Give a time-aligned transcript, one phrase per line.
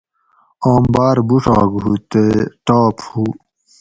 [0.71, 2.23] آم باۤر بوُڄھاگ ہوُ تے
[2.65, 3.23] ٹاپ ہوُ